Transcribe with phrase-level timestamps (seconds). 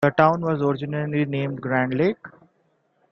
[0.03, 2.17] The town was originally named Grand Lake.